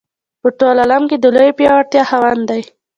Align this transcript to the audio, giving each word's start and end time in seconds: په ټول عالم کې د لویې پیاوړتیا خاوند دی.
په 0.41 0.49
ټول 0.59 0.77
عالم 0.81 1.03
کې 1.09 1.17
د 1.19 1.25
لویې 1.35 1.57
پیاوړتیا 1.57 2.03
خاوند 2.09 2.43
دی. 2.49 2.61